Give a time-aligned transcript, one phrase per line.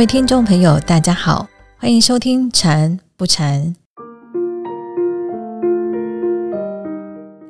[0.00, 3.62] 位听众朋友，大家好，欢迎收听《禅不禅》。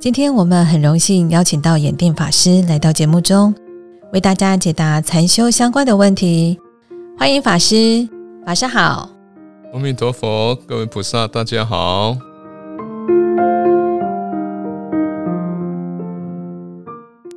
[0.01, 3.55] 今天我们很荣幸邀请到演定法师来到节目中，
[4.13, 6.59] 为大家解答禅修相关的问题。
[7.17, 8.09] 欢迎法师，
[8.45, 9.09] 法师好。
[9.73, 12.17] 阿弥陀佛，各位菩萨，大家好。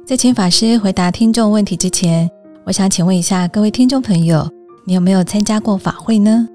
[0.08, 2.28] 在请法师回答听众问题之前，
[2.64, 4.50] 我想请问一下各位听众朋友，
[4.86, 6.46] 你有没有参加过法会呢？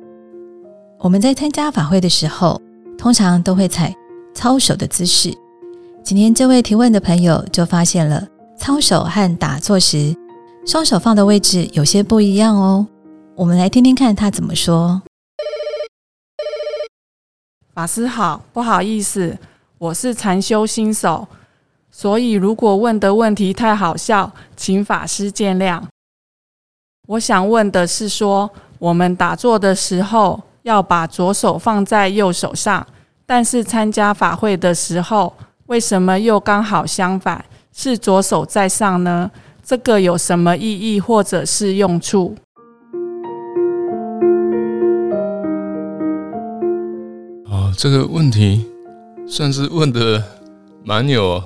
[0.99, 2.61] 我们在参加法会的时候，
[2.99, 3.95] 通常都会采
[4.35, 5.33] 操手的姿势。
[6.05, 8.29] 今天这位提问的朋友就发现了
[8.59, 10.15] 操手和打坐时
[10.67, 12.87] 双手放的位置有些不一样哦。
[13.35, 15.01] 我们来听听看他怎么说。
[17.73, 19.39] 法师好，不好意思，
[19.79, 21.27] 我是禅修新手。
[21.91, 25.83] 所以，如果问的问题太好笑，请法师见谅。
[27.09, 32.87] 我想问的是，说我们打坐的时候要把左手放在右手上，
[33.25, 35.33] 但是参加法会的时候，
[35.69, 37.43] 为什么又刚好相反，
[37.73, 39.31] 是左手在上呢？
[39.65, 40.63] 这个有什么意
[40.95, 42.37] 义或者是用处？
[47.47, 48.67] 哦，这个问题
[49.27, 50.23] 算是问的
[50.85, 51.43] 蛮有。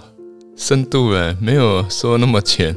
[0.54, 2.76] 深度诶，没有说那么浅。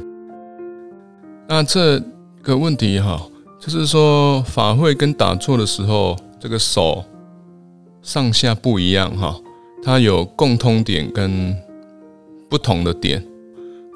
[1.46, 2.02] 那这
[2.46, 3.20] 个问题哈，
[3.58, 7.04] 就是说法会跟打坐的时候，这个手
[8.02, 9.36] 上下不一样哈，
[9.82, 11.56] 它有共通点跟
[12.48, 13.26] 不同的点。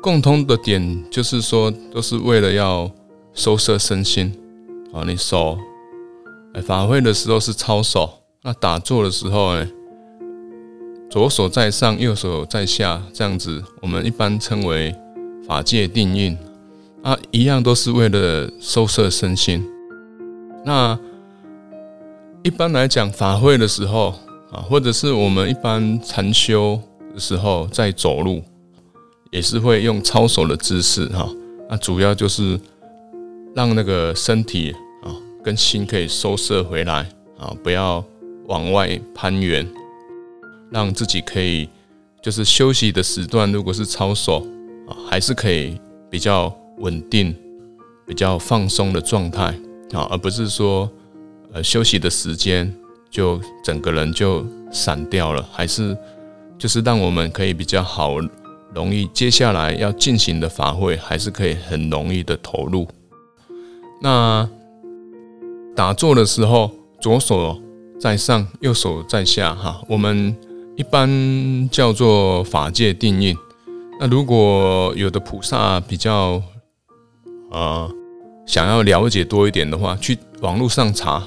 [0.03, 2.91] 共通的点就是说，都是为了要
[3.35, 4.37] 收摄身心
[4.93, 5.05] 啊。
[5.07, 5.57] 你手
[6.67, 8.11] 法会的时候是操手，
[8.43, 9.69] 那打坐的时候呢？
[11.09, 14.93] 左手在上，右手在下，这样子，我们一般称为
[15.47, 16.37] 法界定印
[17.03, 19.67] 啊，一样都是为了收摄身心。
[20.65, 20.99] 那
[22.43, 24.15] 一般来讲，法会的时候
[24.53, 26.81] 啊，或者是我们一般禅修
[27.15, 28.43] 的时候，在走路，
[29.31, 31.29] 也是会用操手的姿势哈。
[31.69, 32.61] 那主要就是
[33.55, 35.09] 让那个身体啊
[35.43, 38.05] 跟心可以收摄回来啊，不要
[38.47, 39.67] 往外攀援。
[40.73, 41.69] 让自己可以，
[42.23, 44.47] 就是休息的时段，如果是操手
[44.87, 46.49] 啊，还是可以比较
[46.81, 47.35] 稳定、
[48.07, 49.45] 比较放松的状态
[49.93, 50.91] 啊，而不是说
[51.53, 52.75] 呃休息的时间
[53.11, 55.97] 就整个人就散掉了，还是
[56.59, 58.17] 就是让我们可以比较好、
[58.75, 62.87] 容易接下来要进行的法会，还是可以很容易的投入。
[64.03, 64.49] 那
[65.77, 66.71] 打坐的时候，
[67.01, 67.59] 左手
[67.99, 70.37] 在上，右手在下，哈，我们。
[70.77, 73.37] 一般叫做法界定印。
[73.99, 76.43] 那如果有的菩萨比较
[77.51, 77.91] 呃
[78.47, 81.23] 想要了解多一点的话，去网络上查，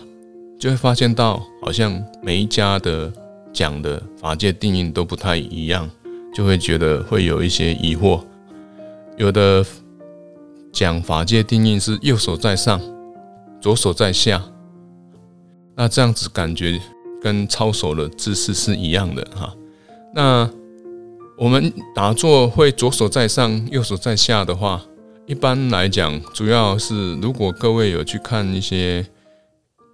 [0.60, 3.12] 就会发现到好像每一家的
[3.54, 5.90] 讲的法界定义都不太一样，
[6.34, 8.22] 就会觉得会有一些疑惑。
[9.18, 9.66] 有的
[10.72, 12.82] 讲法界定义是右手在上，
[13.62, 14.44] 左手在下，
[15.76, 16.82] 那这样子感觉。
[17.24, 19.56] 跟操手的姿势是一样的哈。
[20.14, 20.50] 那
[21.38, 24.84] 我们打坐会左手在上，右手在下的话，
[25.26, 29.06] 一般来讲，主要是如果各位有去看一些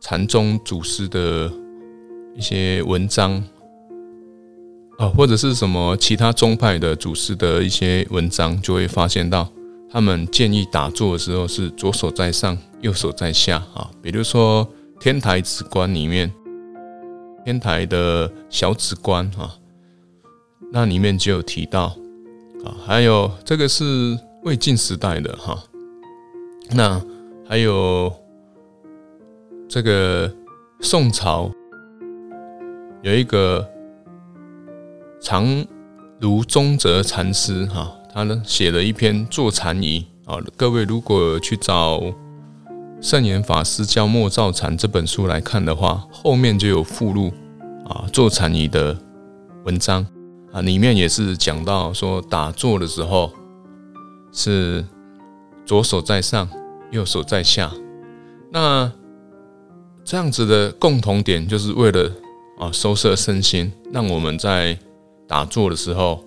[0.02, 1.52] 禅宗祖师的
[2.36, 3.44] 一些文章
[4.98, 9.48] 啊，或者是什么其他宗派的祖师的一些文章，就会发现到
[9.92, 13.90] 他们建议打坐的时候是左手在上，右手在下啊。
[14.02, 14.68] 比如说
[15.00, 16.32] 天台止观里面。
[17.46, 19.56] 天台的小止观啊，
[20.72, 21.86] 那里面就有提到
[22.64, 25.58] 啊，还有这个是魏晋时代的哈，
[26.72, 27.02] 那
[27.48, 28.12] 还有
[29.68, 30.34] 这个
[30.82, 31.52] 宋朝
[33.02, 33.68] 有一个
[35.22, 35.66] 常
[36.20, 42.02] 如宗泽禅师哈，他呢写了一篇坐禅仪啊，各位如果去找。
[43.02, 47.32] 圣严法师教莫照禅这本书来看的话，后面就有附录
[47.86, 48.94] 啊，坐禅仪的
[49.64, 50.06] 文章
[50.52, 53.32] 啊，里面也是讲到说打坐的时候
[54.32, 54.86] 是
[55.66, 56.48] 左手在上，
[56.92, 57.72] 右手在下。
[58.52, 58.92] 那
[60.04, 62.12] 这样子的共同点，就是为了
[62.60, 64.78] 啊收摄身心，让我们在
[65.28, 66.24] 打坐的时候，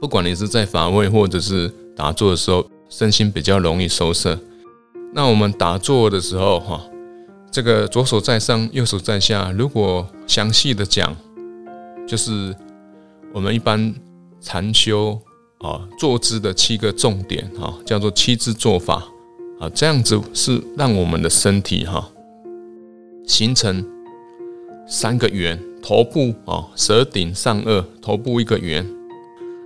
[0.00, 4.38] 不管你是在法位或者是打坐的时候，身心比较容易收摄。
[5.12, 6.82] 那我们打坐的时候，哈，
[7.50, 9.50] 这个左手在上，右手在下。
[9.52, 11.14] 如果详细的讲，
[12.06, 12.54] 就是
[13.34, 13.94] 我们一般
[14.40, 15.20] 禅修
[15.58, 19.04] 啊坐姿的七个重点，哈，叫做七支坐法
[19.58, 22.08] 啊，这样子是让我们的身体哈
[23.26, 23.84] 形成
[24.86, 28.86] 三个圆，头部啊舌顶上颚，头部一个圆，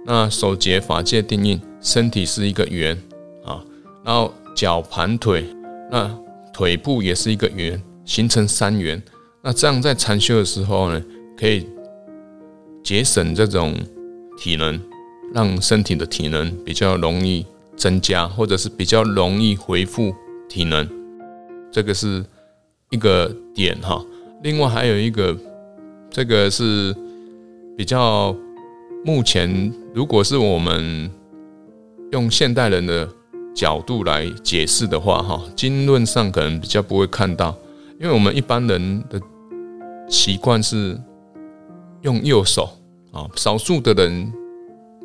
[0.05, 3.01] 那手结法界定印，身体是一个圆
[3.45, 3.63] 啊，
[4.05, 5.47] 然后脚盘腿，
[5.91, 6.19] 那
[6.53, 9.01] 腿部也是一个圆，形成三圆。
[9.43, 11.03] 那这样在禅修的时候呢，
[11.37, 11.67] 可以
[12.83, 13.75] 节省这种
[14.39, 14.81] 体能，
[15.35, 17.45] 让身体的体能比较容易。
[17.75, 20.15] 增加，或者是比较容易恢复
[20.47, 20.87] 体能，
[21.73, 22.23] 这个是
[22.91, 24.05] 一个点哈。
[24.43, 25.37] 另外还有一个，
[26.11, 26.95] 这个是
[27.77, 28.37] 比较
[29.05, 31.11] 目前，如果是我们
[32.13, 33.09] 用现代人的
[33.55, 37.57] 角度来解释的话哈，经论上可能比较不会看到，
[37.99, 39.21] 因为我们一般人的
[40.09, 40.97] 习惯是
[42.03, 42.69] 用右手
[43.11, 44.33] 啊，少数的人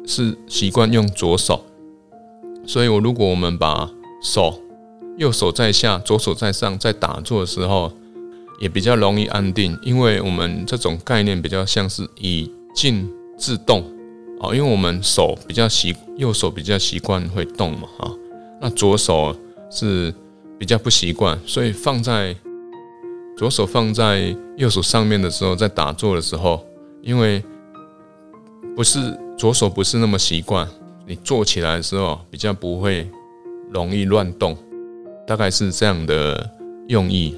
[0.08, 1.64] 是习惯用左手。
[2.66, 3.90] 所以，我如果我们把
[4.24, 4.60] 手
[5.18, 7.92] 右手在下，左手在上，在打坐的时候，
[8.60, 13.08] 也比较容易安定，因为我们这种概念比较像是以静
[13.38, 13.82] 制动
[14.42, 18.12] 啊，因为我们手比较习，右手比较习惯会动嘛啊，
[18.60, 19.36] 那左手
[19.70, 20.14] 是
[20.58, 22.36] 比较不习惯，所以放在
[23.38, 26.66] 左手放在右手上面的时候，在打坐的时候，
[27.02, 27.44] 因为
[28.76, 30.68] 不是左手不是那么习惯。
[31.06, 33.10] 你坐起来的时候比较不会
[33.72, 34.58] 容易乱动，
[35.28, 36.50] 大概是这样的
[36.88, 37.36] 用意。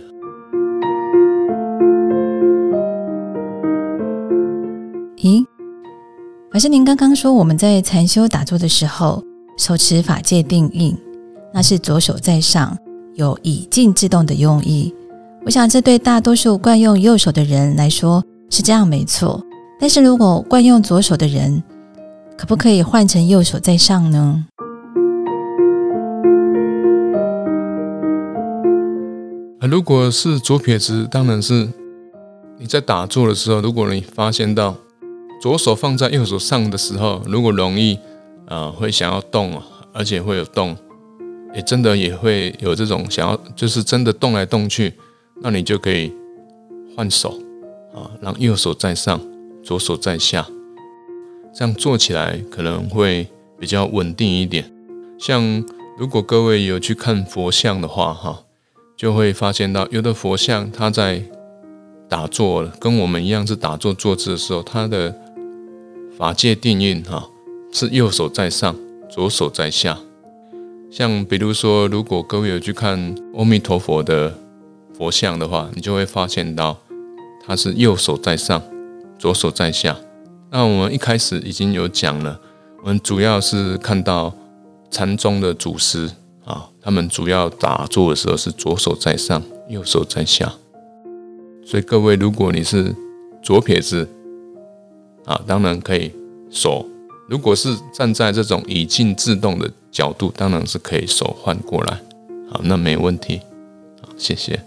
[5.17, 5.45] 咦，
[6.49, 9.21] 法师，您刚刚说我们在禅修打坐的时候，
[9.57, 10.97] 手持法界定印，
[11.53, 12.75] 那是左手在上，
[13.15, 14.95] 有以静制动的用意。
[15.45, 19.43] 我想这对大多数惯用右手的人来说是这样没错，
[19.79, 21.61] 但是如果惯用左手的人，
[22.39, 24.45] 可不可以换成右手在上呢？
[29.69, 31.67] 如果是左撇子，当然是
[32.57, 34.73] 你在打坐的时候，如果你发现到
[35.41, 37.99] 左手放在右手上的时候，如果容易
[38.47, 39.61] 啊会想要动，
[39.91, 40.77] 而且会有动，
[41.53, 44.93] 也真的也会有这种想要，就是真的动来动去，
[45.41, 46.13] 那你就可以
[46.95, 47.37] 换手
[47.93, 49.19] 啊，让右手在上，
[49.61, 50.47] 左手在下。
[51.59, 53.27] 这样做起来可能会
[53.59, 54.71] 比较稳定一点。
[55.19, 55.61] 像
[55.97, 58.45] 如果各位有去看佛像的话，哈，
[58.95, 61.21] 就会发现到有的佛像他在
[62.07, 65.13] 打坐，跟我们一样是打坐坐姿的时候，他的
[66.17, 67.29] 法界定印，哈，
[67.73, 68.73] 是右手在上，
[69.09, 69.99] 左手在下。
[70.89, 74.33] 像比如说，如果各位有去看阿弥陀佛的
[74.97, 76.77] 佛像的话，你就会发现到
[77.45, 78.63] 他是右手在上，
[79.17, 79.97] 左手在下。
[80.51, 82.39] 那我们一开始已经有讲了，
[82.81, 84.33] 我们主要是看到
[84.89, 86.09] 禅宗的祖师
[86.43, 90.51] 啊，他们主要打坐的时候是左手在上，右手在下。
[91.63, 92.95] 所以各位，如果你是
[93.43, 94.09] 左撇子
[95.25, 96.11] 啊，当然可以
[96.49, 96.83] 手；
[97.27, 102.01] 如果是站在这种以静制动的角度，当然是可以手换过来。
[102.49, 103.39] 好，那没问题。
[104.01, 104.59] 好，谢谢。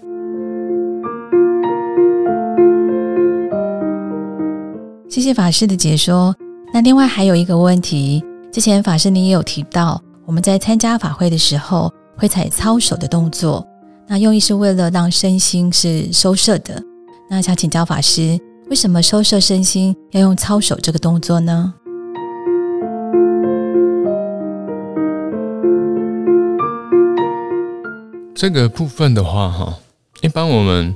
[5.22, 6.34] 谢谢法师的解说。
[6.74, 13.64] 那另外还有一个问题，之前法师您也有提到，我们在参加法会的时候会采操手的动作，
[14.08, 16.82] 那用意是为了让身心是收摄的。
[17.30, 18.36] 那想请教法师，
[18.68, 21.72] 为什么收摄身心要用操手这个动作呢？
[28.34, 29.78] 这个部分的话，哈，
[30.20, 30.92] 一般我们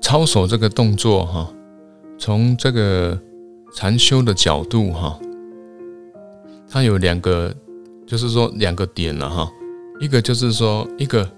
[0.00, 1.50] 操手这个动作，哈，
[2.18, 3.20] 从这个。
[3.74, 5.18] 禅修的角度哈，
[6.68, 7.54] 它有两个，
[8.06, 9.50] 就是说两个点了哈。
[10.00, 11.28] 一个就是说，一个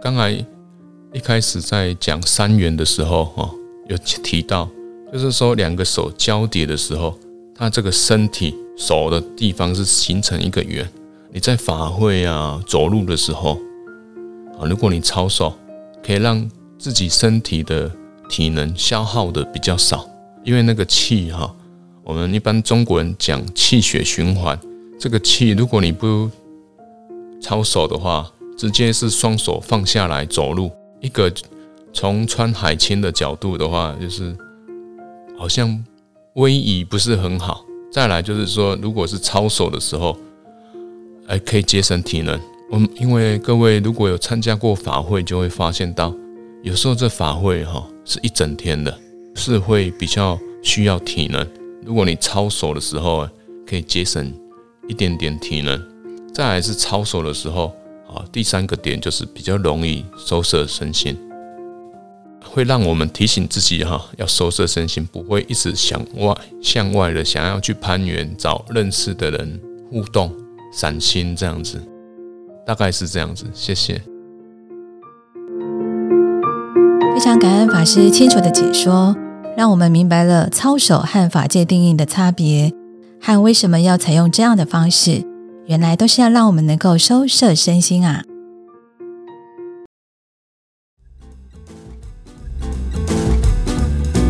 [0.00, 0.30] 刚才
[1.12, 3.50] 一开始在讲三元的时候哈，
[3.88, 4.68] 有提到，
[5.12, 7.18] 就是说两个手交叠的时候，
[7.54, 10.88] 它这个身体手的地方是形成一个圆。
[11.32, 13.58] 你在法会啊走路的时候
[14.58, 15.52] 啊，如果你操手，
[16.04, 16.48] 可以让
[16.78, 17.90] 自己身体的
[18.28, 20.06] 体能消耗的比较少，
[20.44, 21.54] 因为那个气哈。
[22.04, 24.58] 我们一般中国人讲气血循环，
[24.98, 26.28] 这个气如果你不
[27.40, 30.70] 操手的话，直接是双手放下来走路。
[31.00, 31.32] 一个
[31.92, 34.36] 从穿海青的角度的话，就是
[35.36, 35.84] 好像
[36.34, 37.64] 位移不是很好。
[37.90, 40.16] 再来就是说，如果是操手的时候，
[41.26, 42.40] 哎，可以节省体能。
[42.70, 46.14] 我们因为各位如果有参加过法会，就会发现到
[46.62, 48.98] 有时候这法会哈是一整天的，
[49.34, 51.46] 是会比较需要体能。
[51.84, 53.28] 如果你操手的时候
[53.66, 54.32] 可以节省
[54.88, 55.80] 一点点体能，
[56.32, 57.74] 再来是操手的时候，
[58.08, 61.18] 啊，第三个点就是比较容易收摄身心，
[62.44, 69.60] 会让我们提醒自己哈，要收摄身心，不会一直向外向外的想要去攀援找认识的人
[69.90, 70.32] 互动，
[70.72, 71.82] 散心这样子，
[72.64, 73.44] 大概是这样子。
[73.52, 74.00] 谢谢。
[77.14, 79.14] 非常感恩法师清楚的解说，
[79.56, 82.72] 让我们明白了操守和法界定义的差别，
[83.20, 85.26] 和为什么要采用这样的方式。
[85.66, 88.24] 原来都是要让我们能够收摄身心啊！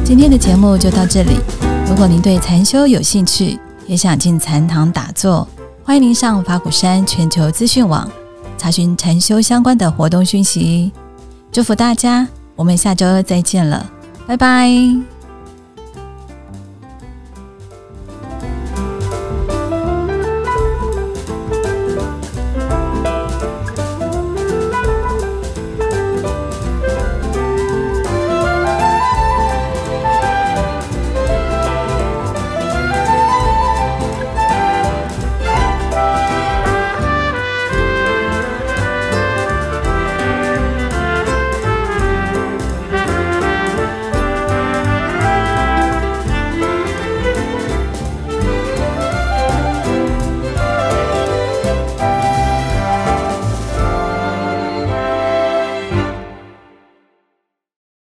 [0.05, 1.39] 今天的节目就到这里。
[1.89, 5.49] 如果您对禅修有兴趣，也想进禅堂打坐，
[5.83, 8.11] 欢迎您上法鼓山全球资讯网
[8.59, 10.93] 查询禅修相关的活动讯息。
[11.51, 13.91] 祝福大家，我们下周再见了，
[14.27, 15.12] 拜拜。